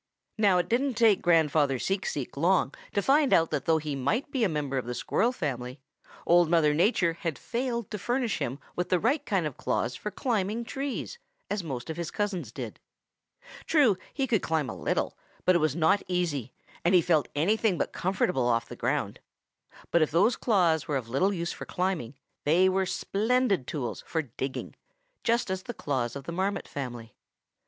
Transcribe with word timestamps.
"Now 0.39 0.57
it 0.57 0.67
didn't 0.67 0.95
take 0.95 1.21
Grandfather 1.21 1.77
Seek 1.77 2.07
Seek 2.07 2.35
long 2.35 2.73
to 2.93 3.03
find 3.03 3.31
out 3.31 3.51
that 3.51 3.65
though 3.65 3.77
he 3.77 3.95
might 3.95 4.31
be 4.31 4.43
a 4.43 4.49
member 4.49 4.79
of 4.79 4.87
the 4.87 4.95
Squirrel 4.95 5.31
family, 5.31 5.79
Old 6.25 6.49
Mother 6.49 6.73
Nature 6.73 7.13
had 7.19 7.37
failed 7.37 7.91
to 7.91 7.99
furnish 7.99 8.39
him 8.39 8.57
with 8.75 8.89
the 8.89 8.99
right 8.99 9.23
kind 9.27 9.45
of 9.45 9.57
claws 9.57 9.95
for 9.95 10.09
climbing 10.09 10.63
trees, 10.65 11.19
as 11.51 11.63
most 11.63 11.91
of 11.91 11.97
his 11.97 12.09
cousins 12.09 12.51
did. 12.51 12.79
True, 13.67 13.95
he 14.11 14.25
could 14.25 14.41
climb 14.41 14.71
a 14.71 14.75
little, 14.75 15.15
but 15.45 15.53
it 15.53 15.59
was 15.59 15.75
not 15.75 16.01
easy, 16.07 16.51
and 16.83 16.95
he 16.95 17.01
felt 17.03 17.27
anything 17.35 17.77
but 17.77 17.93
comfortable 17.93 18.47
off 18.47 18.67
the 18.69 18.75
ground. 18.75 19.19
But 19.91 20.01
if 20.01 20.09
those 20.09 20.35
claws 20.35 20.87
were 20.87 20.97
of 20.97 21.09
little 21.09 21.31
use 21.31 21.51
for 21.51 21.67
climbing 21.67 22.15
they 22.43 22.67
were 22.67 22.87
splendid 22.87 23.67
tools 23.67 24.03
for 24.07 24.23
digging, 24.23 24.73
just 25.23 25.51
as 25.51 25.61
are 25.61 25.65
the 25.65 25.73
claws 25.75 26.15
of 26.15 26.23
the 26.23 26.31
Marmot 26.31 26.67
family. 26.67 27.13